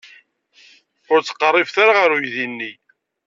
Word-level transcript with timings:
Ur 1.11 1.19
ttqerribet 1.21 1.75
ara 1.83 1.93
ɣer 1.99 2.09
uydi-nni. 2.15 2.71